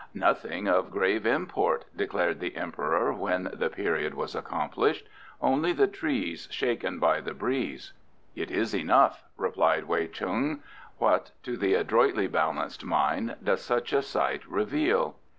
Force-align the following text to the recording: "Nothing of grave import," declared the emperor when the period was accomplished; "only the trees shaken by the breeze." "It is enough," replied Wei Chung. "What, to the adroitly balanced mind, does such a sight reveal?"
"Nothing 0.15 0.67
of 0.67 0.89
grave 0.89 1.27
import," 1.27 1.85
declared 1.95 2.39
the 2.39 2.55
emperor 2.57 3.13
when 3.13 3.51
the 3.53 3.69
period 3.69 4.15
was 4.15 4.33
accomplished; 4.33 5.07
"only 5.39 5.73
the 5.73 5.85
trees 5.85 6.47
shaken 6.49 6.97
by 6.97 7.21
the 7.21 7.35
breeze." 7.35 7.93
"It 8.35 8.49
is 8.49 8.73
enough," 8.73 9.23
replied 9.37 9.83
Wei 9.85 10.07
Chung. 10.07 10.63
"What, 10.97 11.29
to 11.43 11.55
the 11.55 11.75
adroitly 11.75 12.25
balanced 12.25 12.83
mind, 12.83 13.35
does 13.43 13.61
such 13.61 13.93
a 13.93 14.01
sight 14.01 14.43
reveal?" 14.47 15.17